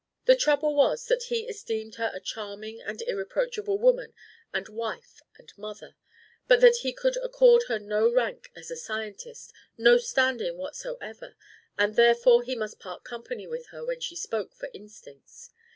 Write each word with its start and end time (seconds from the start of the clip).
The 0.25 0.35
trouble 0.35 0.73
was 0.73 1.05
that 1.09 1.25
he 1.25 1.47
esteemed 1.47 1.93
her 1.97 2.09
a 2.11 2.19
charming 2.19 2.81
and 2.81 3.03
irreproachable 3.03 3.77
woman 3.77 4.15
and 4.51 4.67
wife 4.67 5.21
and 5.37 5.55
mother; 5.59 5.95
but 6.47 6.59
that 6.61 6.77
he 6.77 6.91
could 6.91 7.17
accord 7.17 7.65
her 7.67 7.77
no 7.77 8.11
rank 8.11 8.51
as 8.55 8.71
a 8.71 8.75
scientist, 8.75 9.53
no 9.77 9.99
standing 9.99 10.57
whatsoever; 10.57 11.35
and 11.77 11.95
therefore 11.95 12.41
he 12.41 12.55
must 12.55 12.79
part 12.79 13.03
company 13.03 13.45
with 13.45 13.67
her 13.67 13.85
when 13.85 13.99
she 13.99 14.15
spoke 14.15 14.55
for 14.55 14.71
instincts. 14.73 15.51